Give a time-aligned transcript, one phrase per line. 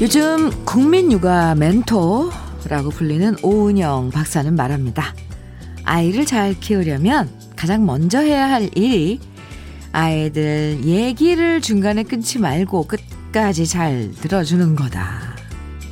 [0.00, 5.12] 요즘 국민 육아 멘토라고 불리는 오은영 박사는 말합니다.
[5.84, 7.28] 아이를 잘 키우려면
[7.58, 9.18] 가장 먼저 해야 할 일이
[9.90, 15.34] 아이들 얘기를 중간에 끊지 말고 끝까지 잘 들어주는 거다.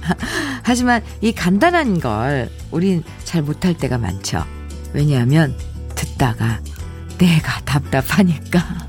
[0.62, 4.45] 하지만 이 간단한 걸 우린 잘 못할 때가 많죠.
[4.92, 5.56] 왜냐하면
[5.96, 6.60] 듣다가
[7.18, 8.60] 내가 답답하니까.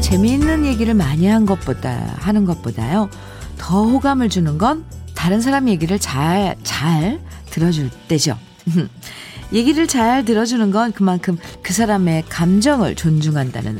[0.00, 3.10] 재미있는 얘기를 많이 한 것보다 하는 것보다요.
[3.58, 7.20] 더 호감을 주는 건 다른 사람 얘기를 잘 잘
[7.50, 8.38] 들어줄 때죠.
[9.52, 13.78] 얘기를 잘 들어주는 건 그만큼 그 사람의 감정을 존중한다는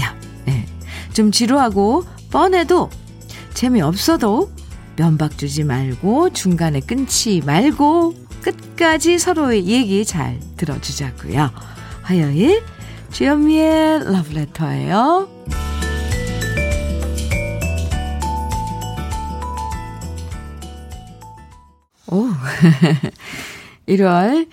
[0.00, 0.14] 야.
[0.46, 0.66] 네.
[1.12, 2.90] 좀 지루하고 뻔해도
[3.54, 4.50] 재미없어도
[4.96, 11.50] 면박 주지 말고 중간에 끊지 말고 끝까지 서로의 얘기 잘 들어주자고요.
[12.02, 12.62] 화요일
[13.12, 15.67] 주현미의 러브레터예요.
[22.10, 22.26] 오,
[23.86, 24.48] 1월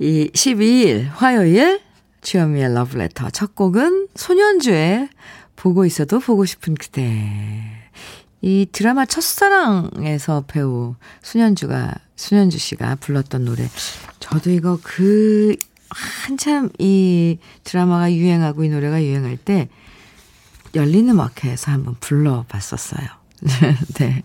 [0.00, 1.80] 12일 화요일
[2.20, 5.08] 주현미의 러브레터 첫 곡은 손현주의
[5.56, 7.70] 보고 있어도 보고 싶은 그대.
[8.42, 13.66] 이 드라마 첫사랑에서 배우 손현주가 손현주 씨가 불렀던 노래.
[14.20, 15.56] 저도 이거 그
[15.88, 19.70] 한참 이 드라마가 유행하고 이 노래가 유행할 때
[20.74, 23.08] 열린 음악회에서 한번 불러봤었어요.
[23.98, 24.22] 네.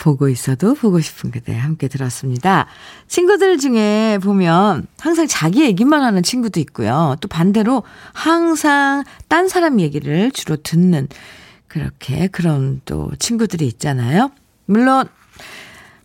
[0.00, 2.66] 보고 있어도 보고 싶은 그대 함께 들었습니다.
[3.06, 7.16] 친구들 중에 보면 항상 자기 얘기만 하는 친구도 있고요.
[7.20, 11.06] 또 반대로 항상 딴 사람 얘기를 주로 듣는
[11.68, 14.32] 그렇게 그런 또 친구들이 있잖아요.
[14.64, 15.06] 물론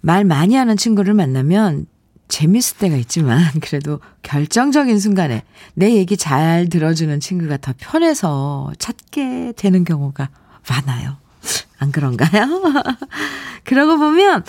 [0.02, 1.88] 말 많이 하는 친구를 만나면
[2.28, 9.86] 재밌을 때가 있지만 그래도 결정적인 순간에 내 얘기 잘 들어주는 친구가 더 편해서 찾게 되는
[9.86, 10.30] 경우가
[10.70, 11.25] 많아요.
[11.80, 12.74] 안 그런가요?
[13.64, 14.44] 그러고 보면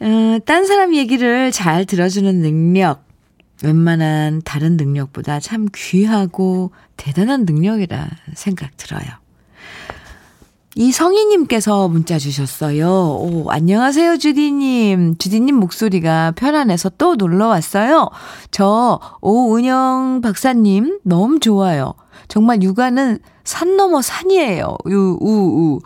[0.00, 3.04] 어, 딴 사람 얘기를 잘 들어주는 능력
[3.62, 9.04] 웬만한 다른 능력보다 참 귀하고 대단한 능력이라 생각 들어요.
[10.76, 12.88] 이 성희님께서 문자 주셨어요.
[12.88, 15.18] 오, 안녕하세요, 주디님.
[15.18, 18.10] 주디님 목소리가 편안해서 또 놀러 왔어요.
[18.50, 21.94] 저 오은영 박사님 너무 좋아요.
[22.28, 24.76] 정말 육아는 산 넘어 산이에요.
[24.86, 25.80] 우, 우, 우.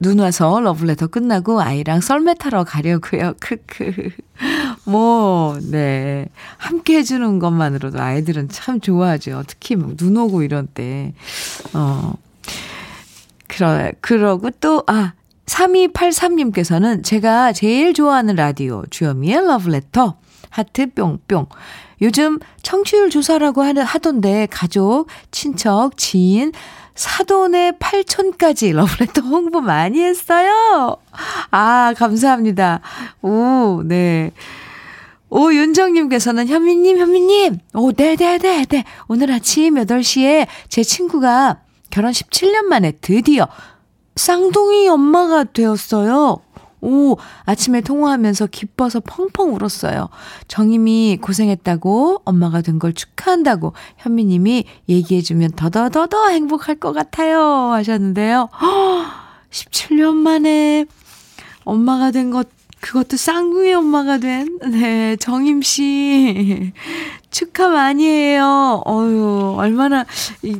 [0.00, 3.34] 눈 와서 러블레터 끝나고 아이랑 썰매 타러 가려고요.
[3.40, 4.10] 크크.
[4.84, 6.26] 뭐, 네.
[6.56, 9.44] 함께 해주는 것만으로도 아이들은 참 좋아하죠.
[9.46, 11.12] 특히 뭐눈 오고 이런 때.
[11.74, 12.14] 어.
[13.46, 15.12] 그러, 그러고 또, 아,
[15.46, 20.16] 3283님께서는 제가 제일 좋아하는 라디오, 주현미의 러브레터,
[20.50, 21.46] 하트 뿅뿅.
[22.00, 26.52] 요즘 청취율 조사라고 하던데, 가족, 친척, 지인,
[26.94, 30.96] 사돈의 8촌까지 러브레터 홍보 많이 했어요.
[31.50, 32.80] 아, 감사합니다.
[33.22, 34.32] 오, 네.
[35.30, 38.84] 오윤정님께서는 현미님, 현미님, 오, 네네네, 네, 네.
[39.08, 43.46] 오늘 아침 8시에 제 친구가 결혼 17년 만에 드디어
[44.16, 46.38] 쌍둥이 엄마가 되었어요.
[46.84, 50.08] 오, 아침에 통화하면서 기뻐서 펑펑 울었어요.
[50.48, 57.40] 정임이 고생했다고 엄마가 된 걸 축하한다고 현미님이 얘기해주면 더더더더 행복할 것 같아요.
[57.72, 58.48] 하셨는데요.
[58.60, 58.66] 허,
[59.50, 60.86] 17년 만에
[61.64, 62.48] 엄마가 된 것,
[62.80, 66.72] 그것도 쌍둥이 엄마가 된, 네, 정임씨.
[67.30, 68.82] 축하 많이 해요.
[68.84, 70.04] 어유 얼마나,
[70.42, 70.58] 이,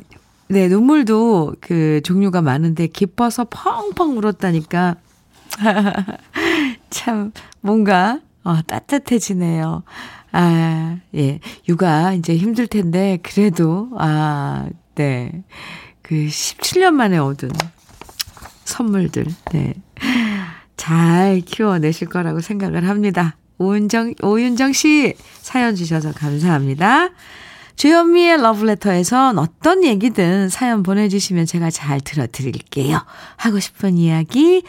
[0.48, 4.96] 네, 눈물도 그 종류가 많은데 기뻐서 펑펑 울었다니까.
[6.90, 9.82] 참, 뭔가, 어, 따뜻해지네요.
[10.32, 11.40] 아, 예.
[11.68, 15.44] 육아 이제 힘들 텐데, 그래도, 아, 네.
[16.02, 17.50] 그 17년 만에 얻은
[18.64, 19.74] 선물들, 네.
[20.76, 23.36] 잘 키워내실 거라고 생각을 합니다.
[23.58, 27.10] 오윤정, 오윤정 씨, 사연 주셔서 감사합니다.
[27.76, 33.00] 주현미의 러브레터에선 어떤 얘기든 사연 보내주시면 제가 잘 들어드릴게요.
[33.36, 34.62] 하고 싶은 이야기,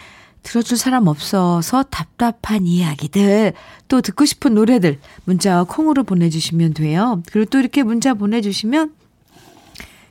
[0.43, 3.53] 들어줄 사람 없어서 답답한 이야기들,
[3.87, 7.21] 또 듣고 싶은 노래들, 문자와 콩으로 보내주시면 돼요.
[7.31, 8.93] 그리고 또 이렇게 문자 보내주시면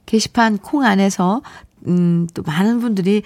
[0.06, 1.42] 게시판 콩 안에서,
[1.86, 3.22] 음, 또 많은 분들이,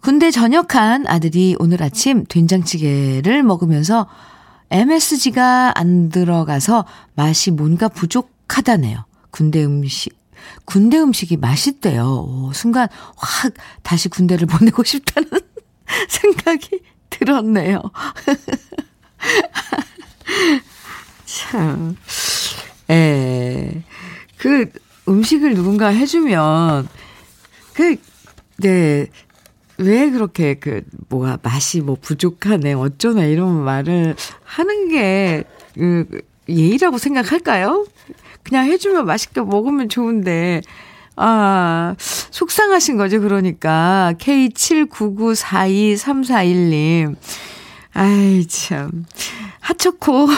[0.03, 4.09] 군대 전역한 아들이 오늘 아침 된장찌개를 먹으면서
[4.71, 6.85] MSG가 안 들어가서
[7.15, 9.05] 맛이 뭔가 부족하다네요.
[9.31, 10.19] 군대 음식,
[10.65, 12.05] 군대 음식이 맛있대요.
[12.05, 13.55] 오, 순간 확
[13.85, 15.31] 다시 군대를 보내고 싶다는
[16.09, 17.81] 생각이 들었네요.
[21.25, 21.97] 참.
[22.91, 23.83] 에,
[24.37, 24.69] 그
[25.09, 26.89] 음식을 누군가 해주면,
[27.73, 27.97] 그,
[28.57, 29.07] 네,
[29.79, 34.15] 왜 그렇게 그, 뭐가 맛이 뭐 부족하네, 어쩌나 이런 말을
[34.45, 35.43] 하는 게,
[35.75, 36.07] 그,
[36.49, 37.87] 예의라고 생각할까요?
[38.43, 40.61] 그냥 해주면 맛있게 먹으면 좋은데,
[41.17, 44.15] 아, 속상하신 거죠, 그러니까.
[44.19, 47.17] K79942341님.
[47.95, 49.05] 아이, 참.
[49.61, 50.29] 핫초코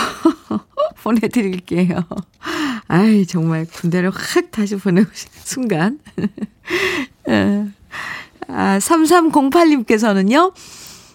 [1.03, 2.05] 보내드릴게요.
[2.89, 5.99] 아이, 정말 군대를 확 다시 보내고 싶은 순간.
[8.49, 10.53] 아, 3308님께서는요,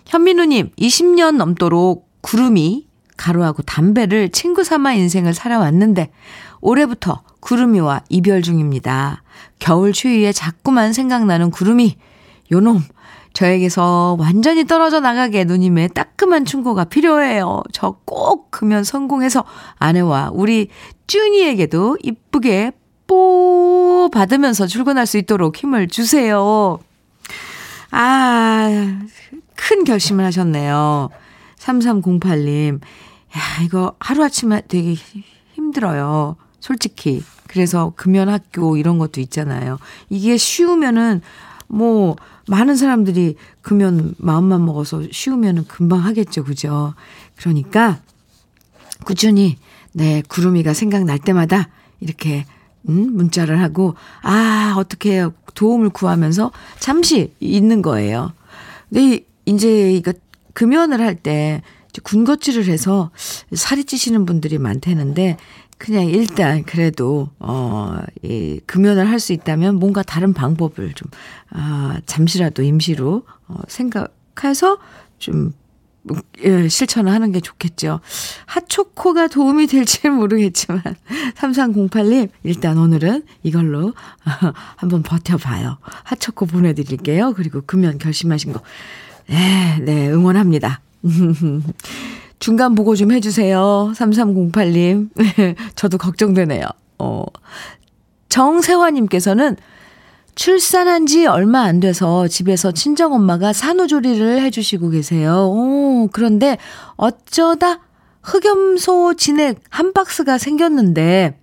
[0.06, 2.88] 현민우님, 20년 넘도록 구름이
[3.18, 6.12] 가루하고 담배를 친구 삼아 인생을 살아왔는데,
[6.62, 9.24] 올해부터 구름이와 이별 중입니다.
[9.60, 11.98] 겨울 추위에 자꾸만 생각나는 구름이,
[12.52, 12.82] 요놈,
[13.34, 17.62] 저에게서 완전히 떨어져 나가게 누님의 따끔한 충고가 필요해요.
[17.72, 18.00] 저
[18.30, 19.46] 꼭 금연 성공해서
[19.78, 20.68] 아내와 우리
[21.08, 22.74] 쭈니에게도 이쁘게
[23.08, 26.80] 뽀 받으면서 출근할 수 있도록 힘을 주세요.
[27.92, 29.00] 아,
[29.56, 31.10] 큰 결심을 하셨네요.
[31.58, 32.80] 3308님.
[32.82, 34.96] 야, 이거 하루아침에 되게
[35.54, 36.36] 힘들어요.
[36.60, 37.24] 솔직히.
[37.48, 39.80] 그래서 금연학교 이런 것도 있잖아요.
[40.10, 41.22] 이게 쉬우면은
[41.68, 42.16] 뭐
[42.48, 46.44] 많은 사람들이 금연 마음만 먹어서 쉬우면은 금방 하겠죠.
[46.44, 46.94] 그죠?
[47.36, 48.00] 그러니까
[49.06, 49.58] 꾸준히
[49.94, 51.70] 네, 구름이가 생각날 때마다
[52.00, 52.46] 이렇게
[52.88, 55.34] 음, 문자를 하고 아, 어떻게 해요?
[55.56, 58.34] 도움을 구하면서 잠시 있는 거예요.
[58.90, 60.14] 근데 이제 이거
[60.54, 61.62] 금연을 할 때
[62.04, 63.10] 군것질을 해서
[63.54, 65.38] 살이 찌시는 분들이 많다는데
[65.78, 71.10] 그냥 일단 그래도 어이 금연을 할 수 있다면 뭔가 다른 방법을 좀
[71.52, 74.78] 아, 잠시라도 임시로 어, 생각해서
[75.18, 75.69] 좀 예,
[76.70, 78.00] 실천을 하는 게 좋겠죠.
[78.46, 80.82] 핫초코가 도움이 될지 모르겠지만
[81.36, 83.94] 3308님 일단 오늘은 이걸로
[84.78, 85.78] 한번 버텨봐요.
[86.04, 87.34] 핫초코 보내드릴게요.
[87.34, 88.62] 그리고 금연 결심하신 거
[89.28, 90.82] 네, 네 응원합니다.
[92.40, 93.92] 중간 보고 좀 해주세요.
[93.96, 95.10] 3308님.
[95.76, 96.66] 저도 걱정되네요.
[97.00, 97.26] 어.
[98.30, 99.58] 정세화님께서는
[100.40, 105.50] 출산한 지 얼마 안 돼서 집에서 친정엄마가 산후조리를 해주시고 계세요.
[105.52, 106.58] 오, 그런데
[106.96, 107.82] 어쩌다
[108.24, 111.38] 흑염소 진액 한 박스가 생겼는데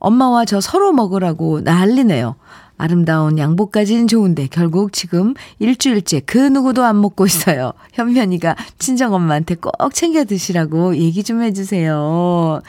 [0.00, 2.34] 엄마와 저 서로 먹으라고 난리네요.
[2.76, 7.72] 아름다운 양복까지는 좋은데 결국 지금 일주일째 그 누구도 안 먹고 있어요.
[7.94, 12.62] 현면이가 친정엄마한테 꼭 챙겨 드시라고 얘기 좀 해주세요.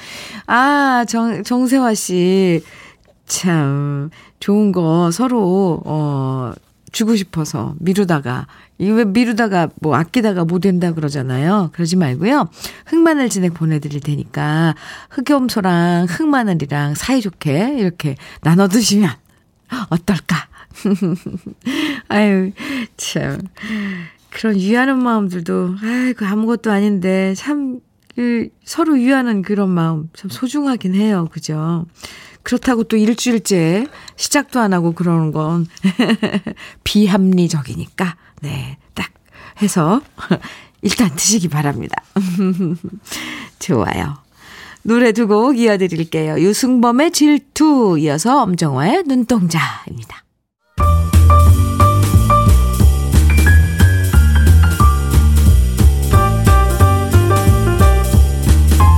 [0.46, 2.62] 아, 정, 정세화 씨.
[3.30, 4.10] 참,
[4.40, 6.52] 좋은 거 서로, 어,
[6.92, 8.48] 주고 싶어서 미루다가,
[8.80, 11.70] 이왜 미루다가 뭐 아끼다가 못 된다 그러잖아요.
[11.74, 12.50] 그러지 말고요.
[12.88, 14.74] 흑마늘 진액 보내드릴 테니까
[15.12, 19.12] 흑염소랑 흑마늘이랑 사이좋게 이렇게 나눠 드시면
[19.90, 20.48] 어떨까?
[22.10, 22.52] 아유,
[22.98, 23.40] 참.
[24.32, 27.80] 그런 위하는 마음들도, 아이고, 아무것도 아닌데, 참,
[28.16, 31.28] 그, 서로 위하는 그런 마음, 참 소중하긴 해요.
[31.32, 31.86] 그죠?
[32.44, 35.68] 그렇다고 또 일주일째 시작도 안 하고 그러는 건
[36.84, 39.12] 비합리적이니까, 네, 딱
[39.62, 40.02] 해서
[40.82, 42.02] 일단 드시기 바랍니다.
[43.60, 44.18] 좋아요.
[44.82, 46.40] 노래 두 곡 이어드릴게요.
[46.40, 50.24] 유승범의 질투 이어서 엄정화의 눈동자입니다.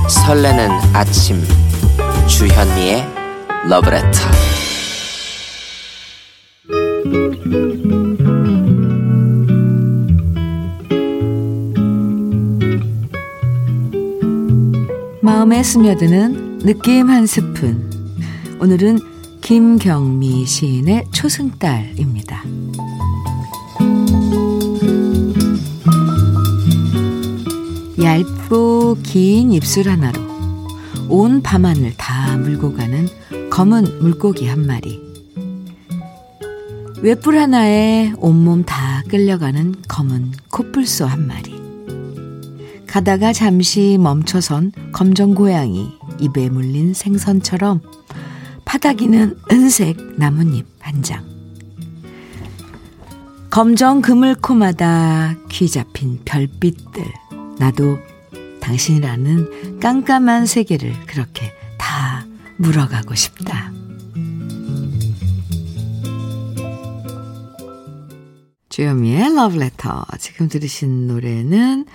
[0.08, 1.42] 설레는 아침
[2.28, 3.21] 주현미의
[3.64, 4.08] 러브레터
[15.20, 17.88] 마음에 스며드는 느낌 한 스푼.
[18.60, 18.98] 오늘은
[19.40, 22.42] 김경미 시인의 초승달입니다.
[28.02, 30.20] 얇고 긴 입술 하나로
[31.08, 33.06] 온 밤하늘 다 물고 가는
[33.52, 34.98] 검은 물고기 한 마리.
[37.02, 41.52] 외뿔 하나에 온몸 다 끌려가는 검은 코뿔소 한 마리.
[42.86, 47.82] 가다가 잠시 멈춰선 검정 고양이 입에 물린 생선처럼
[48.64, 51.22] 파닥이는 은색 나뭇잎 한 장.
[53.50, 57.04] 검정 그물코마다 귀 잡힌 별빛들.
[57.58, 57.98] 나도
[58.62, 61.61] 당신이라는 깜깜한 세계를 그렇게 다
[62.62, 63.72] 물어가고 싶다.
[68.68, 70.06] 주여미의 러브레터.
[70.18, 71.86] 지금 들으신 노래는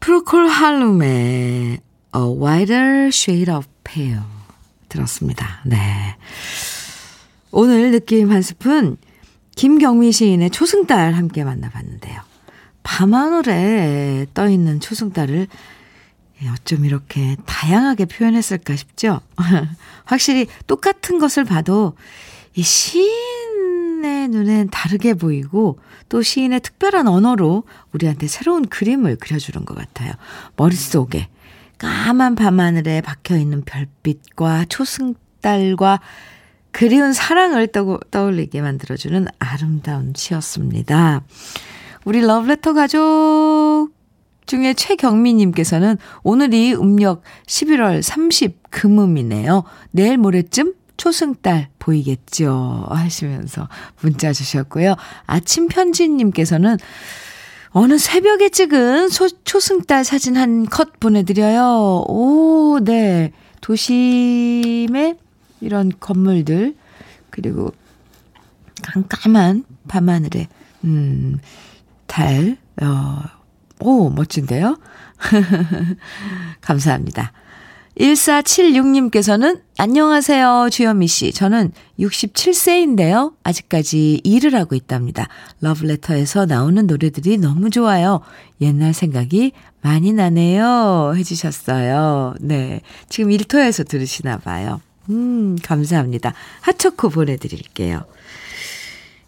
[0.00, 1.78] 프로콜 할룸의
[2.16, 4.20] A Wider Shade of Pale
[4.88, 5.60] 들었습니다.
[5.66, 6.16] 네.
[7.52, 8.96] 오늘 느낌 한 스푼
[9.54, 12.20] 김경미 시인의 초승달 함께 만나봤는데요.
[12.82, 15.46] 밤하늘에 떠있는 초승달을
[16.48, 19.20] 어쩜 이렇게 다양하게 표현했을까 싶죠?
[20.04, 21.94] 확실히 똑같은 것을 봐도
[22.54, 25.78] 이 시인의 눈엔 다르게 보이고
[26.08, 30.12] 또 시인의 특별한 언어로 우리한테 새로운 그림을 그려주는 것 같아요.
[30.56, 31.28] 머릿속에
[31.78, 36.00] 까만 밤하늘에 박혀있는 별빛과 초승달과
[36.72, 37.68] 그리운 사랑을
[38.10, 41.22] 떠올리게 만들어주는 아름다운 시였습니다.
[42.04, 43.99] 우리 러브레터 가족
[44.50, 49.62] 중에 최경미님께서는 오늘이 음력 11월 30 금음이네요.
[49.92, 52.84] 내일 모레쯤 초승달 보이겠죠?
[52.90, 53.68] 하시면서
[54.00, 54.96] 문자 주셨고요.
[55.26, 56.78] 아침 편지님께서는
[57.70, 62.04] 어느 새벽에 찍은 소, 초승달 사진 한 컷 보내드려요.
[62.08, 63.30] 오, 네.
[63.60, 65.16] 도심의
[65.60, 66.74] 이런 건물들,
[67.30, 67.70] 그리고
[68.82, 70.48] 깜깜한 밤하늘에,
[70.84, 71.38] 음,
[72.08, 73.39] 달, 어,
[73.80, 74.78] 오, 멋진데요?
[76.60, 77.32] 감사합니다.
[77.98, 81.32] 1476님께서는 안녕하세요, 주현미 씨.
[81.32, 83.34] 저는 67세인데요.
[83.42, 85.28] 아직까지 일을 하고 있답니다.
[85.60, 88.20] 러브레터에서 나오는 노래들이 너무 좋아요.
[88.60, 91.14] 옛날 생각이 많이 나네요.
[91.16, 92.34] 해주셨어요.
[92.40, 92.80] 네.
[93.08, 94.80] 지금 일터에서 들으시나 봐요.
[95.10, 96.32] 음, 감사합니다.
[96.60, 98.04] 핫초코 보내드릴게요.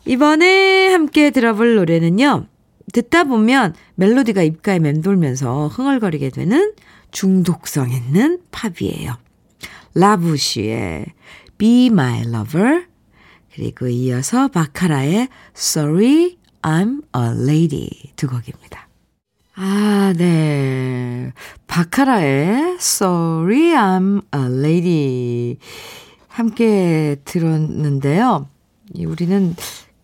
[0.06, 2.46] 이번에 함께 들어볼 노래는요.
[2.92, 6.74] 듣다 보면 멜로디가 입가에 맴돌면서 흥얼거리게 되는
[7.10, 9.16] 중독성 있는 팝이에요.
[9.94, 11.06] 라부시의
[11.58, 12.86] Be My Lover
[13.54, 18.88] 그리고 이어서 바카라의 Sorry I'm a Lady 두 곡입니다.
[19.54, 21.32] 아, 네.
[21.66, 25.58] 바카라의 Sorry I'm a Lady
[26.28, 28.48] 함께 들었는데요.
[29.06, 29.54] 우리는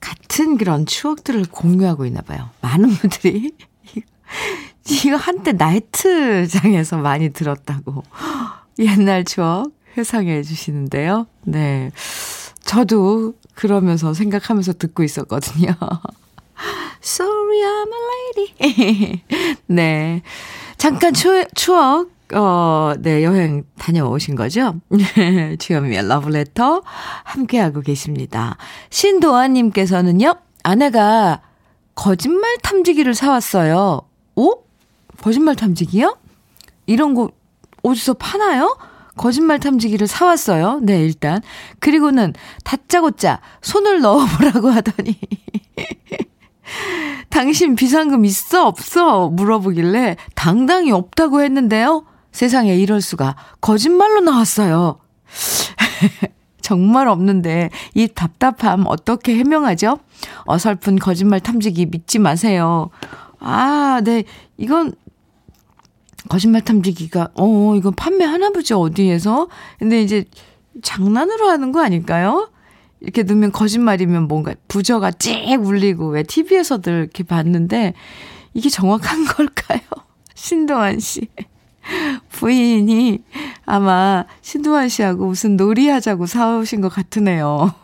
[0.00, 2.50] 같은 그런 추억들을 공유하고 있나 봐요.
[2.60, 3.52] 많은 분들이
[5.04, 8.02] 이거 한때 나이트장에서 많이 들었다고
[8.78, 11.26] 옛날 추억 회상해 주시는데요.
[11.42, 11.90] 네.
[12.62, 15.74] 저도 그러면서 생각하면서 듣고 있었거든요.
[17.02, 19.22] Sorry, I'm a lady.
[19.66, 20.22] 네.
[20.76, 24.76] 잠깐 추, 추억, 어, 네, 여행 다녀오신 거죠?
[25.58, 26.82] 주현미의 러브레터
[27.24, 28.56] 함께하고 계십니다.
[28.90, 31.40] 신도아님께서는요, 아내가
[31.94, 34.02] 거짓말 탐지기를 사왔어요.
[34.36, 34.62] 오?
[35.20, 36.16] 거짓말 탐지기요?
[36.86, 37.30] 이런 거
[37.82, 38.76] 어디서 파나요?
[39.16, 40.80] 거짓말 탐지기를 사왔어요.
[40.82, 41.42] 네, 일단.
[41.80, 45.18] 그리고는 다짜고짜 손을 넣어보라고 하더니.
[47.30, 48.66] 당신 비상금 있어?
[48.66, 49.28] 없어?
[49.28, 52.04] 물어보길래 당당히 없다고 했는데요.
[52.38, 53.34] 세상에 이럴 수가.
[53.60, 55.00] 거짓말로 나왔어요.
[56.62, 59.98] 정말 없는데 이 답답함 어떻게 해명하죠?
[60.44, 62.90] 어설픈 거짓말 탐지기 믿지 마세요.
[63.40, 64.22] 아, 네.
[64.56, 64.92] 이건
[66.28, 69.48] 거짓말 탐지기가, 어, 이건 판매하나 보죠, 어디에서?
[69.80, 70.24] 근데 이제
[70.80, 72.52] 장난으로 하는 거 아닐까요?
[73.00, 77.94] 이렇게 넣으면 거짓말이면 뭔가 부저가 จี้울리고 왜 TV에서들 이렇게 봤는데
[78.54, 79.80] 이게 정확한 걸까요?
[80.36, 81.26] 신동환 씨.
[82.30, 83.22] 부인이
[83.66, 87.74] 아마 신동환 씨하고 무슨 놀이 하자고 사오신 것 같으네요.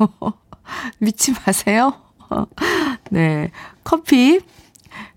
[0.99, 1.95] 믿지 마세요.
[3.11, 3.51] 네.
[3.83, 4.41] 커피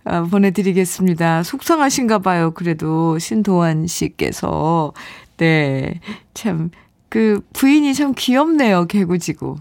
[0.03, 1.43] 아, 보내드리겠습니다.
[1.43, 2.51] 속상하신가 봐요.
[2.51, 4.93] 그래도 신도환 씨께서.
[5.37, 5.99] 네.
[6.33, 6.71] 참,
[7.09, 8.85] 그 부인이 참 귀엽네요.
[8.85, 9.57] 개구지고.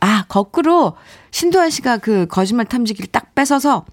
[0.00, 0.96] 아, 거꾸로
[1.30, 3.84] 신도환 씨가 그 거짓말 탐지기를 딱 뺏어서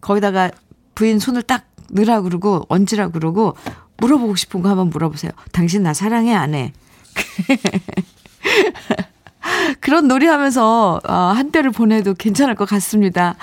[0.00, 0.50] 거기다가
[0.94, 3.56] 부인 손을 딱 넣으라 그러고 얹으라 그러고
[3.96, 5.32] 물어보고 싶은 거 한번 물어보세요.
[5.52, 6.72] 당신 나 사랑해 안 해?
[9.80, 13.36] 그런 놀이 하면서 어, 한때를 보내도 괜찮을 것 같습니다.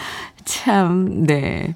[0.43, 1.75] 참, 네.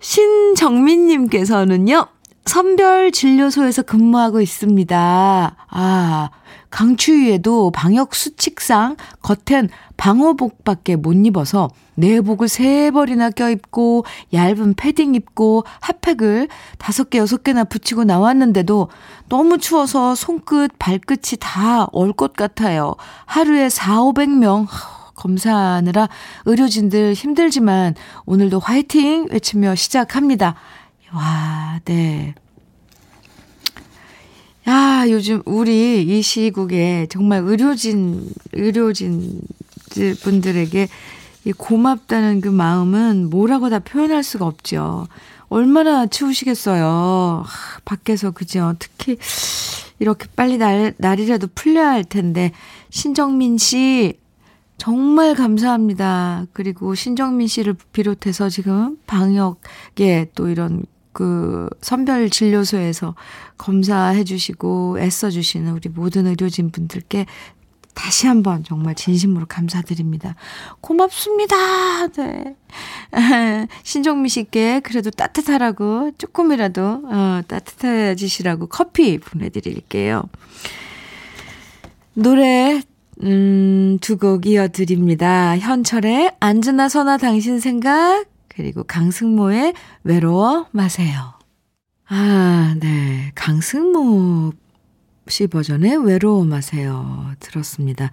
[0.00, 2.06] 신정민님께서는요,
[2.46, 5.56] 선별 진료소에서 근무하고 있습니다.
[5.70, 6.30] 아,
[6.70, 16.48] 강추위에도 방역 수칙상 겉엔 방호복밖에 못 입어서 내복을 세 벌이나 껴입고 얇은 패딩 입고 핫팩을
[16.78, 18.88] 다섯 개 여섯 개나 붙이고 나왔는데도
[19.28, 22.94] 너무 추워서 손끝 발끝이 다 얼 것 같아요.
[23.26, 24.66] 하루에 4, 500명
[25.14, 26.08] 검사하느라
[26.46, 27.94] 의료진들 힘들지만
[28.24, 30.54] 오늘도 화이팅 외치며 시작합니다.
[31.12, 32.34] 와, 네.
[34.68, 39.40] 야, 요즘 우리 이 시국에 정말 의료진, 의료진
[40.22, 40.88] 분들에게
[41.46, 45.08] 이 고맙다는 그 마음은 뭐라고 다 표현할 수가 없죠.
[45.48, 47.42] 얼마나 추우시겠어요.
[47.44, 48.74] 하, 밖에서 그죠.
[48.78, 49.16] 특히
[49.98, 52.52] 이렇게 빨리 날, 날이라도 풀려야 할 텐데
[52.90, 54.14] 신정민 씨
[54.78, 56.46] 정말 감사합니다.
[56.52, 63.14] 그리고 신정민 씨를 비롯해서 지금 방역에 또 이런 그 선별 진료소에서
[63.58, 67.26] 검사해 주시고 애써 주시는 우리 모든 의료진 분들께
[67.94, 70.36] 다시 한번 정말 진심으로 감사드립니다.
[70.80, 72.06] 고맙습니다.
[72.08, 72.56] 네.
[73.82, 80.22] 신정미 씨께 그래도 따뜻하라고 조금이라도 어, 따뜻해지시라고 커피 보내드릴게요.
[82.14, 82.80] 노래
[83.22, 85.58] 음, 두 곡 이어드립니다.
[85.58, 88.24] 현철의 안즈나 서나 당신 생각,
[88.60, 89.72] 그리고 강승모의
[90.04, 91.32] 외로워 마세요.
[92.06, 93.32] 아, 네.
[93.34, 94.52] 강승모
[95.28, 97.32] 씨 버전의 외로워 마세요.
[97.40, 98.10] 들었습니다.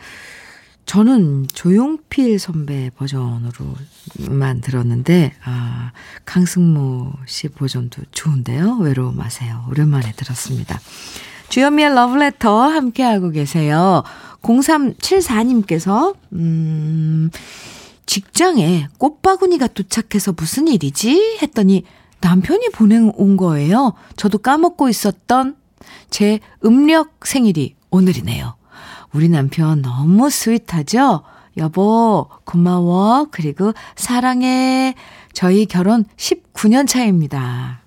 [0.86, 5.92] 저는 조용필 선배 버전으로만 들었는데, 아,
[6.24, 8.78] 강승모 씨 버전도 좋은데요.
[8.78, 9.66] 외로워 마세요.
[9.70, 10.80] 오랜만에 들었습니다.
[11.50, 14.04] 주현미의 러브레터 함께하고 계세요.
[14.42, 17.32] 0374님께서, 음,
[18.08, 21.38] 직장에 꽃바구니가 도착해서 무슨 일이지?
[21.44, 21.84] 했더니
[22.22, 23.94] 남편이 보내온 거예요.
[24.16, 25.56] 저도 까먹고 있었던
[26.10, 28.56] 제 음력 생일이 오늘이네요.
[29.14, 31.22] 우리 남편 너무 스윗하죠?
[31.58, 33.28] 여보, 고마워.
[33.30, 34.96] 그리고 사랑해.
[35.34, 37.82] 저희 결혼 19년 차입니다.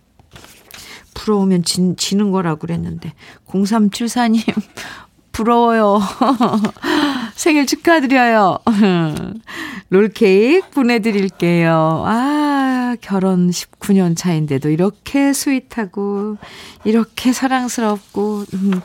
[1.15, 3.15] 부러우면 진, 지는 거라고 그랬는데
[3.49, 4.43] 0374님
[5.33, 6.01] 부러워요.
[7.41, 8.59] 생일 축하드려요.
[9.89, 12.05] 롤케이크 보내드릴게요.
[12.07, 16.37] 아, 결혼 19년 차인데도 이렇게 sweet하고,
[16.85, 18.83] 이렇게 사랑스럽고, 음,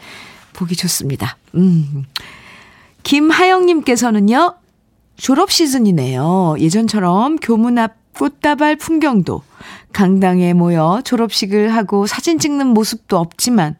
[0.53, 1.35] 보기 좋습니다.
[1.55, 2.05] 음.
[3.03, 4.55] 김하영님께서는요,
[5.17, 6.55] 졸업 시즌이네요.
[6.57, 9.43] 예전처럼 교문 앞 꽃다발 풍경도
[9.91, 13.75] 강당에 모여 졸업식을 하고 사진 찍는 모습도 없지만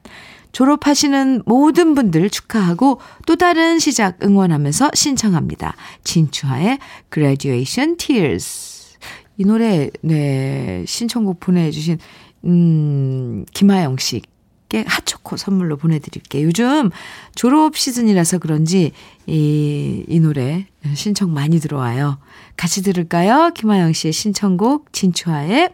[0.56, 5.76] 졸업하시는 모든 분들 축하하고 또 다른 시작 응원하면서 신청합니다.
[6.06, 6.80] 진추하의
[7.13, 8.96] Graduation Tears.
[9.38, 11.98] 이 노래, 네, 신청곡 보내주신,
[12.46, 16.48] 음, 김하영 씨께 핫초코 선물로 보내드릴게요.
[16.48, 16.89] 요즘
[17.36, 18.94] 졸업 시즌이라서 그런지
[19.28, 22.18] 이, 이 노래 신청 많이 들어와요.
[22.56, 23.52] 같이 들을까요?
[23.54, 25.72] 김하영 씨의 신청곡 진추하의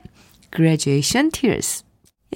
[0.52, 1.84] Graduation Tears.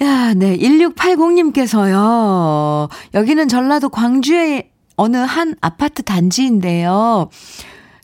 [0.02, 0.58] 야, 네.
[0.58, 2.88] 1680님께서요.
[3.14, 7.30] 여기는 전라도 광주의 어느 한 아파트 단지인데요.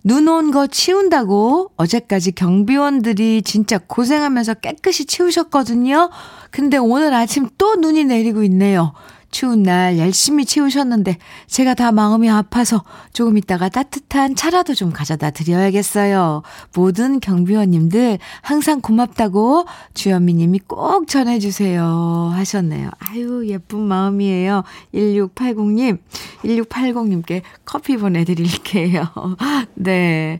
[0.05, 6.11] 눈 온 거 치운다고 어제까지 경비원들이 진짜 고생하면서 깨끗이 치우셨거든요.
[6.51, 8.95] 근데 오늘 아침 또 눈이 내리고 있네요.
[9.33, 11.17] 추운 날 열심히 치우셨는데
[11.49, 16.43] 제가 다 마음이 아파서 조금 있다가 따뜻한 차라도 좀 가져다 드려야겠어요.
[16.77, 22.91] 모든 경비원님들 항상 고맙다고 주현미 님이 꼭 전해주세요 하셨네요.
[23.01, 24.63] 아유 예쁜 마음이에요.
[24.95, 25.99] 1680님
[26.45, 29.09] 1680님께 커피 보내드릴게요.
[29.75, 30.39] 네.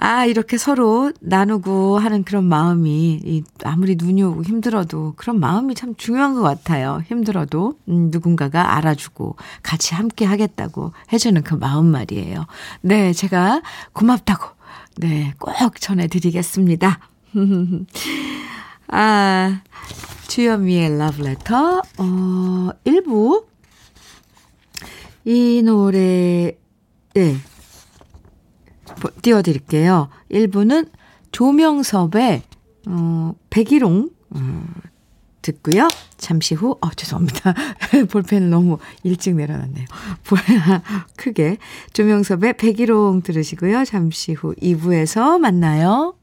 [0.00, 6.34] 아, 이렇게 서로 나누고 하는 그런 마음이, 아무리 눈이 오고 힘들어도 그런 마음이 참 중요한
[6.34, 7.02] 것 같아요.
[7.08, 9.34] 힘들어도, 음, 누군가가 알아주고
[9.64, 12.46] 같이 함께 하겠다고 해주는 그 마음 말이에요.
[12.80, 13.60] 네, 제가
[13.92, 14.46] 고맙다고,
[14.98, 17.00] 네, 꼭 전해드리겠습니다.
[18.86, 19.60] 아,
[20.28, 23.46] 주현미의 러브레터, 어, 1부.
[25.24, 26.56] 이 노래,
[27.14, 27.36] 네,
[29.22, 30.08] 띄워드릴게요.
[30.30, 30.88] 1부는
[31.32, 32.42] 조명섭의
[32.86, 34.64] 어, 백일홍 어,
[35.42, 35.88] 듣고요.
[36.16, 37.54] 잠시 후, 어, 죄송합니다.
[38.10, 39.86] 볼펜을 너무 일찍 내려놨네요.
[41.16, 41.58] 크게.
[41.92, 43.84] 조명섭의 백일홍 들으시고요.
[43.84, 46.14] 잠시 후 2부에서 만나요.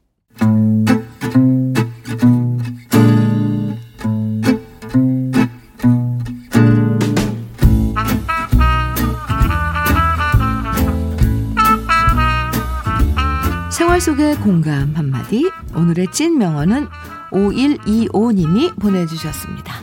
[13.96, 15.50] 생활 속의 공감 한마디.
[15.74, 16.88] 오늘의 찐 명언은
[17.30, 19.74] 5125님이 보내주셨습니다.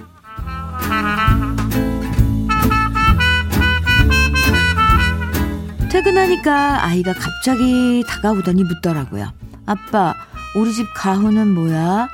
[5.91, 9.32] 퇴근하니까 아이가 갑자기 다가오더니 묻더라고요.
[9.65, 10.13] 아빠,
[10.56, 12.08] 우리 집 가훈은 뭐야?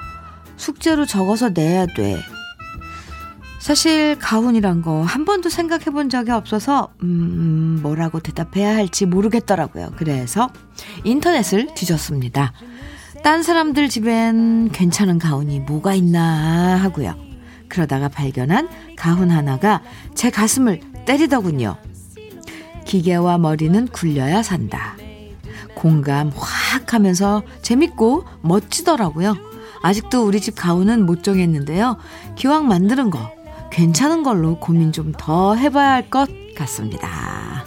[0.57, 2.23] 숙제로 적어서 내야 돼.
[3.59, 9.91] 사실 가훈이란 거 한 번도 생각해 본 적이 없어서 음, 뭐라고 대답해야 할지 모르겠더라고요.
[9.97, 10.49] 그래서
[11.03, 12.53] 인터넷을 뒤졌습니다.
[13.23, 17.15] 딴 사람들 집엔 괜찮은 가훈이 뭐가 있나 하고요.
[17.67, 19.81] 그러다가 발견한 가훈 하나가
[20.15, 21.75] 제 가슴을 때리더군요.
[22.85, 24.95] 기계와 머리는 굴려야 산다.
[25.75, 29.35] 공감 확 하면서 재밌고 멋지더라고요.
[29.81, 31.97] 아직도 우리 집 가훈은 못 정했는데요.
[32.35, 33.31] 기왕 만드는 거
[33.79, 37.63] 괜찮은 걸로 고민 좀 더 해봐야 할 것 같습니다.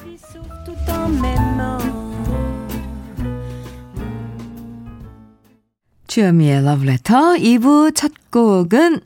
[6.07, 9.01] 주여미의 러브레터 2부 첫 곡은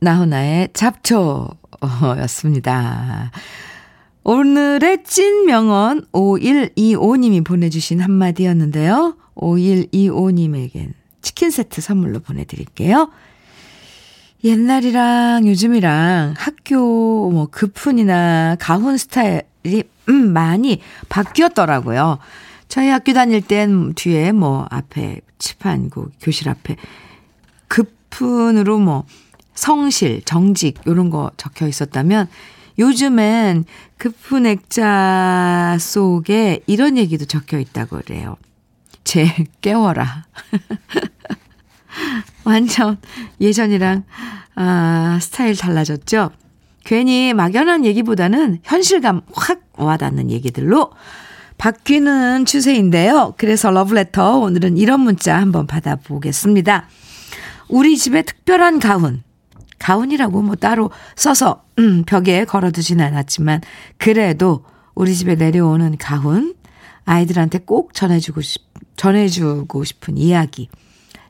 [0.00, 1.60] 나훈아의 잡초였습니다.
[4.24, 9.16] 오늘의 찐 명언 5125님이 보내주신 한마디였는데요.
[9.36, 13.08] 5125님에겐 치킨 세트 선물로 보내드릴게요.
[14.44, 22.18] 옛날이랑 요즘이랑 학교 뭐 급훈이나 가훈 스타일이 음, 많이 바뀌었더라고요.
[22.68, 26.76] 저희 학교 다닐 땐 뒤에 뭐 앞에 칠판 그 교실 앞에
[27.68, 29.06] 급훈으로 뭐
[29.54, 32.28] 성실, 정직 요런 거 적혀 있었다면
[32.78, 33.64] 요즘엔
[33.96, 38.36] 급훈 액자 속에 이런 얘기도 적혀 있다고 그래요.
[39.04, 39.26] 제
[39.62, 40.26] 깨워라.
[42.44, 42.98] 완전
[43.40, 44.04] 예전이랑
[44.56, 46.30] 아, 스타일 달라졌죠?
[46.84, 50.90] 괜히 막연한 얘기보다는 현실감 확 와닿는 얘기들로
[51.56, 53.34] 바뀌는 추세인데요.
[53.38, 56.88] 그래서 러브레터 오늘은 이런 문자 한번 받아보겠습니다.
[57.68, 59.22] 우리 집에 특별한 가훈.
[59.78, 63.60] 가훈이라고 뭐 따로 써서 음, 벽에 걸어두진 않았지만
[63.98, 66.54] 그래도 우리 집에 내려오는 가훈
[67.04, 68.62] 아이들한테 꼭 전해주고 싶
[68.96, 70.68] 전해주고 싶은 이야기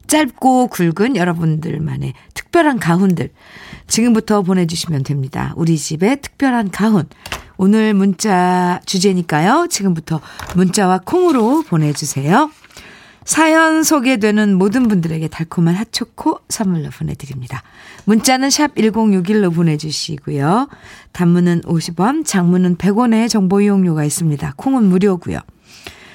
[0.07, 3.31] 짧고 굵은 여러분들만의 특별한 가훈들
[3.87, 5.53] 지금부터 보내주시면 됩니다.
[5.57, 7.07] 우리 집의 특별한 가훈.
[7.57, 9.69] 오늘 문자 주제니까요.
[9.71, 10.21] 지금부터
[10.57, 12.51] 문자와 콩으로 보내주세요.
[13.25, 17.62] 사연 소개되는 모든 분들에게 달콤한 핫초코 선물로 보내드립니다.
[18.05, 20.69] 문자는 샵 1061로 보내주시고요.
[21.12, 24.55] 단문은 50원, 장문은 100원의 정보 이용료가 있습니다.
[24.57, 25.38] 콩은 무료고요.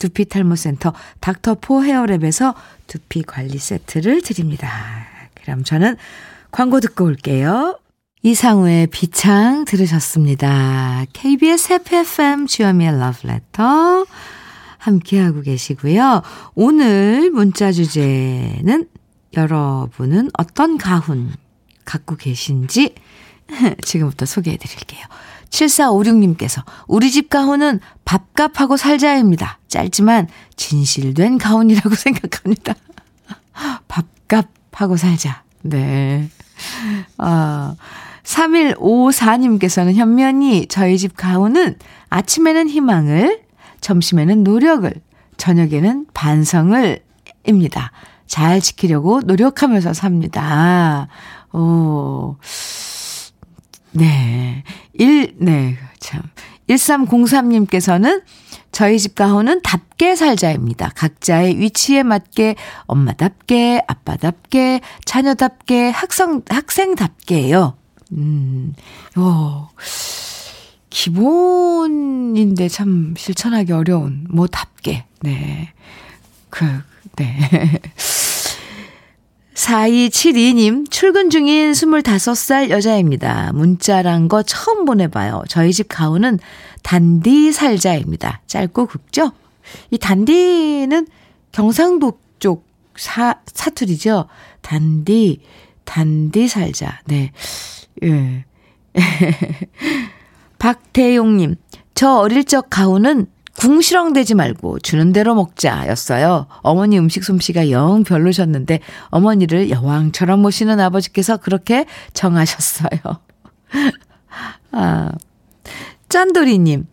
[0.00, 2.54] 두피 탈모 센터 닥터 포 헤어랩에서
[2.88, 4.68] 두피 관리 세트를 드립니다.
[5.34, 5.96] 그럼 저는
[6.50, 7.78] 광고 듣고 올게요.
[8.22, 11.04] 이상우의 비창 들으셨습니다.
[11.12, 14.06] KBS FFM 주여미의 러브레터
[14.78, 16.22] 함께하고 계시고요.
[16.54, 18.88] 오늘 문자 주제는
[19.36, 21.32] 여러분은 어떤 가훈
[21.84, 22.94] 갖고 계신지
[23.84, 25.04] 지금부터 소개해 드릴게요.
[25.50, 29.58] 7456님께서 우리 집 가훈은 밥값하고 살자입니다.
[29.68, 32.74] 짧지만 진실된 가훈이라고 생각합니다.
[33.88, 35.42] 밥값하고 살자.
[35.62, 36.28] 네.
[37.18, 37.74] 아,
[38.24, 41.76] 3154님께서는 현면이 저희 집 가훈은
[42.08, 43.42] 아침에는 희망을,
[43.80, 44.92] 점심에는 노력을,
[45.36, 47.02] 저녁에는 반성을
[47.46, 47.92] 입니다.
[48.26, 51.08] 잘 지키려고 노력하면서 삽니다.
[51.52, 52.36] 오.
[53.92, 54.62] 네.
[54.94, 56.22] 1, 네, 참.
[56.68, 58.22] 1303님께서는
[58.72, 60.90] 저희 집 가훈은 답게 살자입니다.
[60.94, 62.54] 각자의 위치에 맞게
[62.86, 67.76] 엄마답게, 아빠답게, 자녀답게, 학생, 학생답게요.
[68.12, 68.74] 음,
[69.18, 69.68] 요,
[70.90, 75.04] 기본인데 참 실천하기 어려운, 뭐, 답게.
[75.20, 75.72] 네.
[76.48, 76.64] 그,
[77.16, 77.80] 네.
[79.54, 83.52] 4272님, 출근 중인 25살 여자입니다.
[83.52, 85.44] 문자란 거 처음 보내봐요.
[85.48, 86.38] 저희 집 가훈은
[86.82, 88.42] 단디 살자입니다.
[88.46, 89.32] 짧고 굵죠?
[89.90, 91.06] 이 단디는
[91.52, 94.26] 경상도 쪽 사, 사투리죠?
[94.62, 95.40] 단디,
[95.84, 97.00] 단디 살자.
[97.06, 97.32] 네.
[98.04, 98.44] 예.
[100.58, 101.56] 박태용님,
[101.94, 103.26] 저 어릴 적 가훈은
[103.60, 106.46] 궁시렁대지 말고 주는 대로 먹자였어요.
[106.62, 112.88] 어머니 음식 솜씨가 영 별로셨는데 어머니를 여왕처럼 모시는 아버지께서 그렇게 정하셨어요.
[114.72, 115.10] 아,
[116.08, 116.86] 짠돌이님,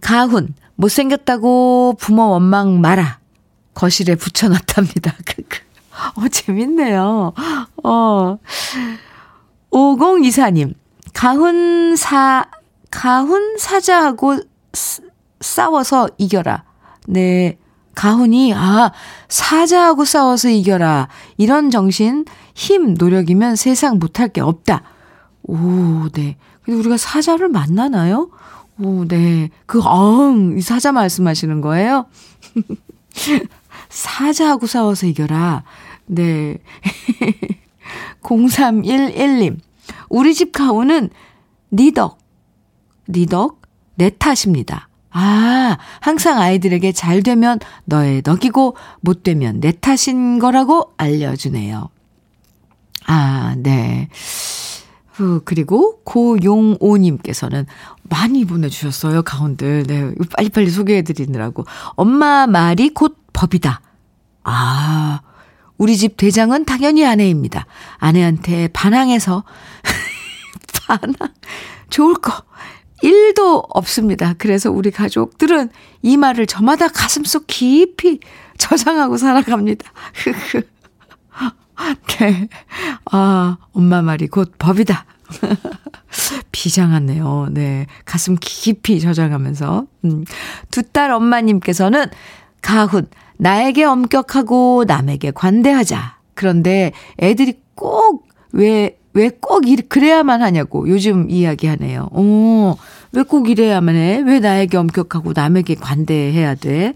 [0.00, 3.20] 가훈, 못생겼다고 부모 원망 마라.
[3.74, 5.14] 거실에 붙여놨답니다.
[6.16, 7.32] 어, 재밌네요.
[7.84, 8.38] 어.
[9.70, 10.74] 5024님,
[11.14, 12.46] 가훈 사,
[12.90, 14.40] 가훈 사자하고
[15.40, 16.64] 싸워서 이겨라.
[17.06, 17.58] 네.
[17.94, 18.92] 가훈이, 아,
[19.28, 21.08] 사자하고 싸워서 이겨라.
[21.36, 22.24] 이런 정신,
[22.54, 24.82] 힘, 노력이면 세상 못할 게 없다.
[25.42, 26.36] 오, 네.
[26.62, 28.30] 근데 우리가 사자를 만나나요?
[28.78, 29.50] 오, 네.
[29.66, 32.06] 그, 엉, 이 사자 말씀하시는 거예요?
[33.88, 35.64] 사자하고 싸워서 이겨라.
[36.06, 36.58] 네.
[38.22, 39.58] 0311님.
[40.08, 41.10] 우리 집 가훈은
[41.72, 42.18] 니덕,
[43.08, 43.60] 니덕,
[43.96, 44.89] 내 탓입니다.
[45.12, 51.88] 아, 항상 아이들에게 잘 되면 너의 덕이고 못 되면 내 탓인 거라고 알려주네요.
[53.06, 54.08] 아, 네.
[55.14, 57.66] 그, 그리고 고용오님께서는
[58.04, 59.84] 많이 보내주셨어요, 가운들.
[59.86, 61.64] 네, 빨리빨리 소개해드리느라고.
[61.96, 63.82] 엄마 말이 곧 법이다.
[64.44, 65.20] 아,
[65.76, 67.66] 우리 집 대장은 당연히 아내입니다.
[67.98, 69.44] 아내한테 반항해서,
[70.86, 71.14] 반항,
[71.90, 72.42] 좋을 거,
[73.02, 74.34] 1도 없습니다.
[74.38, 75.70] 그래서 우리 가족들은
[76.02, 78.20] 이 말을 저마다 가슴속 깊이
[78.58, 79.90] 저장하고 살아갑니다.
[82.18, 82.48] 네.
[83.10, 85.06] 아, 엄마 말이 곧 법이다.
[86.52, 87.48] 비장하네요.
[87.52, 87.86] 네.
[88.04, 89.86] 가슴 깊이 저장하면서.
[90.04, 90.24] 음.
[90.70, 92.06] 두 딸 엄마님께서는
[92.60, 93.06] 가훈,
[93.38, 96.18] 나에게 엄격하고 남에게 관대하자.
[96.34, 102.08] 그런데 애들이 꼭 왜, 왜 꼭 그래야만 하냐고 요즘 이야기하네요.
[102.12, 102.76] 어,
[103.12, 104.22] 왜 꼭 이래야만 해?
[104.24, 106.94] 왜 나에게 엄격하고 남에게 관대해야 돼?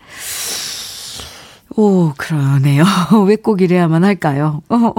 [1.76, 2.84] 오, 그러네요.
[3.26, 4.62] 왜 꼭 이래야만 할까요?
[4.68, 4.94] 어,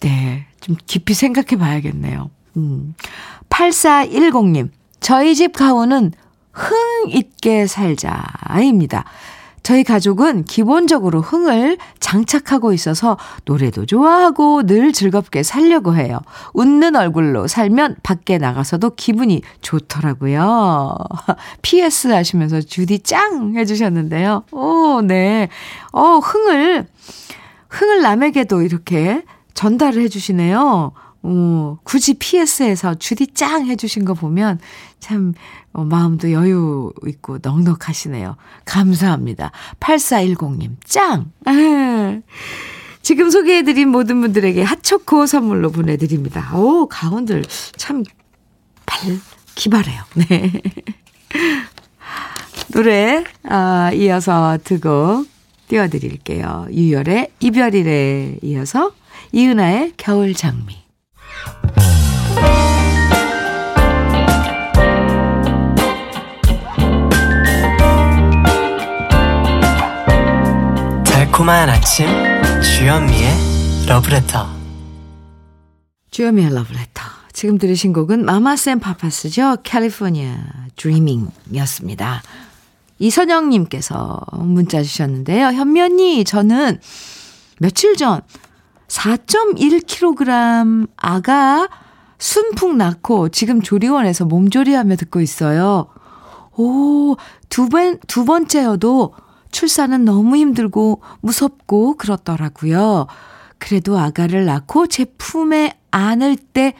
[0.00, 0.46] 네.
[0.60, 2.30] 좀 깊이 생각해 봐야겠네요.
[2.56, 2.94] 음.
[3.48, 6.12] 8410님, 저희 집 가훈은
[6.52, 6.76] 흥
[7.10, 9.04] 있게 살자입니다.
[9.62, 16.20] 저희 가족은 기본적으로 흥을 장착하고 있어서 노래도 좋아하고 늘 즐겁게 살려고 해요.
[16.54, 20.96] 웃는 얼굴로 살면 밖에 나가서도 기분이 좋더라고요.
[21.62, 24.44] PS 하시면서 주디 짱 해주셨는데요.
[24.52, 25.48] 오, 네.
[25.92, 26.86] 어, 흥을,
[27.68, 29.22] 흥을 남에게도 이렇게
[29.54, 30.92] 전달을 해주시네요.
[31.22, 34.58] 어, 굳이 PS에서 주디 짱 해주신 거 보면
[35.00, 35.34] 참
[35.72, 38.36] 어, 마음도 여유 있고 넉넉하시네요.
[38.64, 39.52] 감사합니다.
[39.78, 41.32] 8410님, 짱!
[41.46, 41.52] 아,
[43.02, 46.56] 지금 소개해드린 모든 분들에게 핫초코 선물로 보내드립니다.
[46.56, 47.44] 오, 가운들
[47.76, 48.04] 참
[48.84, 49.18] 발,
[49.54, 50.02] 기발해요.
[50.28, 50.52] 네.
[52.72, 55.26] 노래, 아, 이어서 두곡
[55.68, 56.66] 띄워드릴게요.
[56.70, 58.92] 유열의 이별이래 이어서
[59.32, 60.89] 이은아의 겨울 장미.
[71.40, 72.06] 달콤한 아침
[72.60, 74.46] 주현미의 러브레터.
[76.10, 77.02] 주현미의 러브레터.
[77.32, 79.56] 지금 들으신 곡은 마마쌤 파파스죠.
[79.62, 80.36] 캘리포니아
[80.76, 82.22] 드리밍이었습니다.
[82.98, 85.46] 이선영님께서 문자 주셨는데요.
[85.46, 86.78] 현면이 저는
[87.58, 88.20] 며칠 전
[88.88, 91.68] 4.1kg 아가
[92.18, 95.86] 순풍 낳고 지금 조리원에서 몸조리하며 듣고 있어요.
[96.58, 97.16] 오,
[97.48, 99.14] 두 번, 두 번째여도
[99.50, 103.06] 출산은 너무 힘들고 무섭고 그렇더라고요.
[103.58, 106.74] 그래도 아가를 낳고 제 품에 안을 때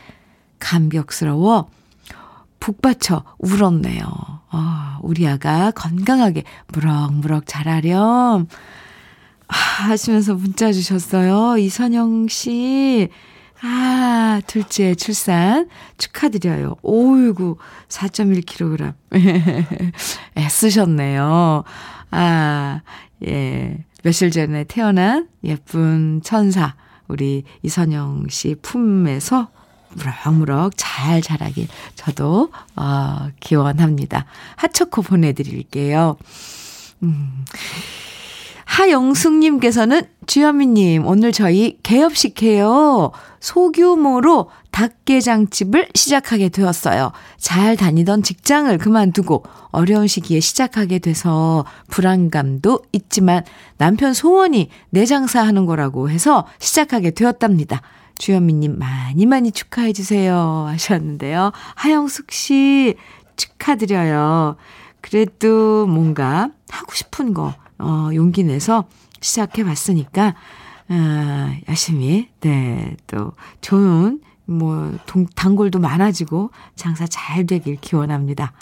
[0.58, 1.68] 감격스러워
[2.60, 4.02] 북받쳐 울었네요.
[4.50, 8.46] 아, 우리 아가 건강하게 무럭무럭 자라렴.
[9.48, 11.58] 아, 하시면서 문자 주셨어요.
[11.58, 13.08] 이선영 씨.
[13.62, 15.68] 아, 둘째 출산
[15.98, 16.76] 축하드려요.
[16.82, 17.56] 오이구,
[17.88, 18.94] 4.1kg.
[20.36, 21.64] 애쓰셨네요.
[22.10, 22.80] 아,
[23.26, 23.84] 예.
[24.02, 26.74] 며칠 전에 태어난 예쁜 천사,
[27.06, 29.48] 우리 이선영 씨 품에서
[29.90, 34.24] 무럭무럭 잘 자라길 저도, 어, 기원합니다.
[34.56, 36.16] 핫초코 보내드릴게요.
[37.02, 37.44] 음.
[38.70, 43.10] 하영숙님께서는 주현미님, 오늘 저희 개업식 해요.
[43.40, 47.10] 소규모로 닭게장집을 시작하게 되었어요.
[47.36, 53.44] 잘 다니던 직장을 그만두고 어려운 시기에 시작하게 돼서 불안감도 있지만
[53.76, 57.82] 남편 소원이 내 장사하는 거라고 해서 시작하게 되었답니다.
[58.18, 61.50] 주현미님 많이 많이 축하해 주세요 하셨는데요.
[61.74, 62.94] 하영숙 씨
[63.34, 64.54] 축하드려요.
[65.00, 68.84] 그래도 뭔가 하고 싶은 거 어, 용기 내서
[69.20, 70.34] 시작해 봤으니까,
[70.88, 78.52] 어, 열심히, 네, 또 좋은, 뭐, 동, 단골도 많아지고 장사 잘 되길 기원합니다.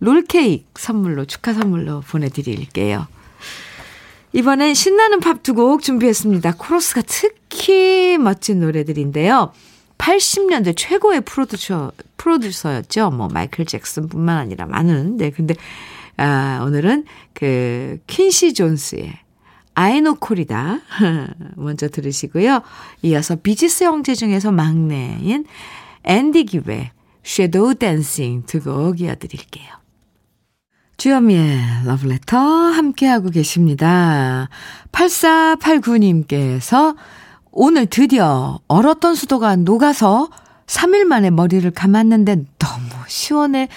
[0.00, 3.06] 롤케이크 선물로, 축하 선물로 보내드릴게요.
[4.32, 6.52] 이번엔 신나는 팝 두 곡 준비했습니다.
[6.56, 9.52] 코러스가 특히 멋진 노래들인데요.
[9.98, 13.10] 80년대 최고의 프로듀서, 프로듀서였죠.
[13.10, 15.16] 뭐, 마이클 잭슨 뿐만 아니라 많은.
[15.16, 15.54] 네, 근데,
[16.16, 19.12] 아, 오늘은 그, 퀸시 존스의
[19.74, 20.78] Ai No Corrida.
[21.56, 22.62] 먼저 들으시고요.
[23.02, 25.46] 이어서 비지스 형제 중에서 막내인
[26.04, 29.66] 앤디 깁의 Shadow Dancing 두 곡 이어드릴게요.
[30.96, 34.48] 주현미의 러브레터 함께하고 계십니다.
[34.92, 36.94] 8489님께서
[37.52, 40.28] 오늘 드디어 얼었던 수도가 녹아서
[40.66, 43.68] 3일 만에 머리를 감았는데 너무 시원해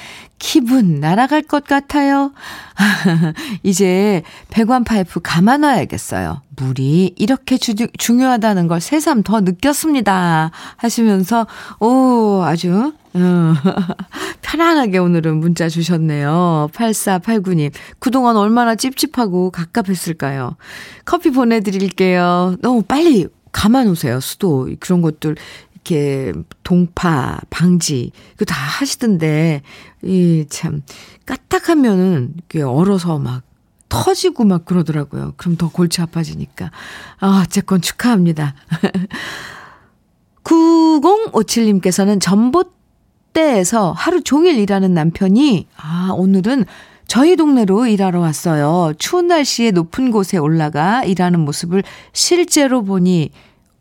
[0.44, 2.34] 기분 날아갈 것 같아요.
[3.64, 6.42] 이제 배관 파이프 감아놔야겠어요.
[6.58, 10.52] 물이 이렇게 주, 중요하다는 걸 새삼 더 느꼈습니다.
[10.76, 11.48] 하시면서,
[11.80, 13.54] 오, 아주, 어,
[14.44, 16.70] 편안하게 오늘은 문자 주셨네요.
[16.74, 17.72] 8489님.
[18.00, 20.58] 그동안 얼마나 찝찝하고 갑갑했을까요?
[21.06, 22.58] 커피 보내드릴게요.
[22.62, 24.20] 너무 빨리 감아놓으세요.
[24.20, 24.68] 수도.
[24.82, 25.38] 그런 것들
[25.86, 29.62] 이렇게 동파 방지 이거 다 하시던데
[30.04, 30.82] 이 참
[31.26, 33.44] 까딱하면은 이게 얼어서 막
[33.90, 35.34] 터지고 막 그러더라고요.
[35.38, 36.72] 그럼 더 골치 아파지니까.
[37.20, 38.56] 아, 어쨌건 축하합니다.
[40.44, 46.66] 9057님께서는 전봇대에서 하루 종일 일하는 남편이, 아, 오늘은
[47.08, 48.94] 저희 동네로 일하러 왔어요.
[48.98, 53.30] 추운 날씨에 높은 곳에 올라가 일하는 모습을 실제로 보니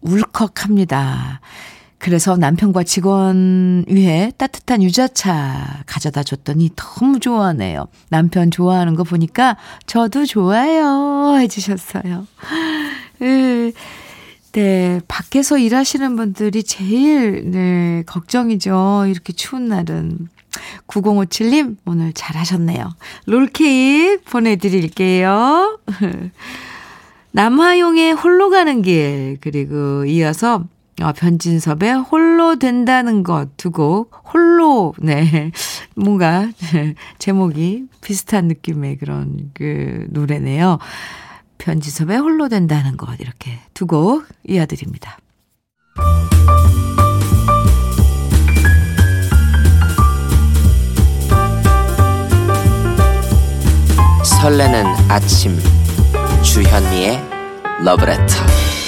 [0.02, 1.40] 울컥합니다.
[2.02, 7.86] 그래서 남편과 직원 위해 따뜻한 유자차 가져다 줬더니 너무 좋아하네요.
[8.08, 11.36] 남편 좋아하는 거 보니까 저도 좋아요.
[11.38, 12.26] 해주셨어요.
[14.52, 19.04] 네, 밖에서 일하시는 분들이 제일, 네, 걱정이죠.
[19.06, 20.28] 이렇게 추운 날은.
[20.88, 22.90] 9057님, 오늘 잘하셨네요.
[23.26, 25.78] 롤케이크 보내드릴게요.
[27.30, 30.64] 남화용의 홀로 가는 길, 그리고 이어서
[31.02, 35.50] 어, 변진섭의 홀로 된다는 것 두 곡, 홀로, 네.
[35.96, 36.48] 뭔가,
[37.18, 40.78] 제목이 비슷한 느낌의 그런 그 노래네요.
[41.58, 45.18] 변진섭의 홀로 된다는 것, 이렇게 두 곡 이어드립니다.
[54.24, 55.56] 설레는 아침,
[56.42, 57.20] 주현미의
[57.84, 58.81] 러브레터.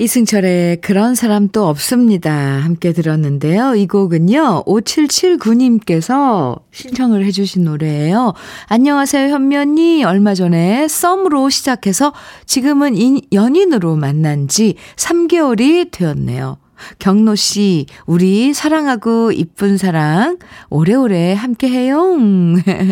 [0.00, 2.32] 이승철의 그런 사람 또 없습니다.
[2.32, 3.74] 함께 들었는데요.
[3.74, 8.32] 이 곡은요, 5779님께서 신청을 해주신 노래예요.
[8.68, 10.04] 안녕하세요, 현면이.
[10.04, 12.12] 얼마 전에 썸으로 시작해서
[12.46, 16.58] 지금은 인, 연인으로 만난 지 3개월이 되었네요.
[16.98, 20.38] 경로 씨, 우리 사랑하고 이쁜 사랑
[20.70, 22.16] 오래오래 함께 해요.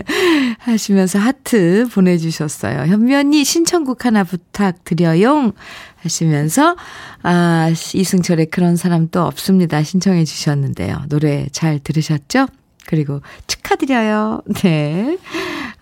[0.59, 2.87] 하시면서 하트 보내주셨어요.
[2.87, 5.53] 현면이 신청곡 하나 부탁드려요.
[6.03, 6.77] 하시면서,
[7.23, 9.83] 아, 이승철의 그런 사람 또 없습니다.
[9.83, 11.05] 신청해 주셨는데요.
[11.09, 12.47] 노래 잘 들으셨죠?
[12.87, 14.43] 그리고 축하드려요.
[14.63, 15.19] 네.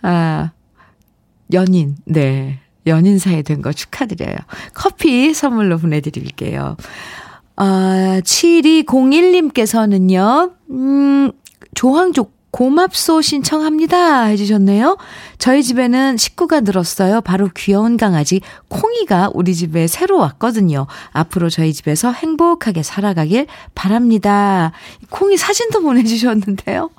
[0.03, 0.51] 아,
[1.53, 2.61] 연인, 네.
[2.87, 4.37] 연인 사이 된 거 축하드려요.
[4.75, 6.77] 커피 선물로 보내드릴게요.
[7.57, 11.33] 아, 7201님께서는요, 음,
[11.75, 14.97] 조항족 고맙소 신청합니다 해주셨네요.
[15.39, 17.21] 저희 집에는 식구가 늘었어요.
[17.21, 20.87] 바로 귀여운 강아지 콩이가 우리 집에 새로 왔거든요.
[21.11, 24.71] 앞으로 저희 집에서 행복하게 살아가길 바랍니다.
[25.11, 26.91] 콩이 사진도 보내주셨는데요.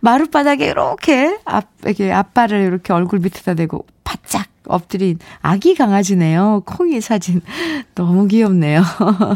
[0.00, 6.62] 마룻바닥에 이렇게 앞, 이렇게 앞발을 이렇게 얼굴 밑에다 대고 바짝 엎드린 아기 강아지네요.
[6.66, 7.40] 콩이 사진.
[7.94, 8.82] 너무 귀엽네요.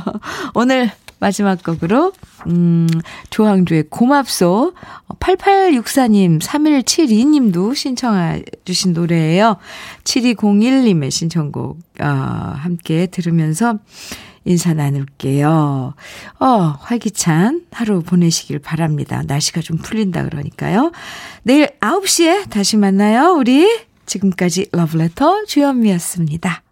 [0.54, 2.12] 오늘 마지막 곡으로,
[2.46, 2.86] 음,
[3.30, 4.74] 조항조의 고맙소.
[5.18, 9.56] 8864님, 3172님도 신청해 주신 노래예요.
[10.04, 13.78] 7201님의 신청곡, 어, 함께 들으면서
[14.44, 15.94] 인사 나눌게요.
[16.38, 16.46] 어,
[16.80, 19.22] 활기찬 하루 보내시길 바랍니다.
[19.26, 20.92] 날씨가 좀 풀린다 그러니까요.
[21.42, 23.85] 내일 9시에 다시 만나요, 우리.
[24.06, 26.65] 지금까지 러브레터 주현미였습니다.